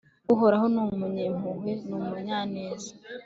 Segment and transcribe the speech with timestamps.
[0.33, 2.89] uhoraho ni umunyampuhwe n'umunyaneza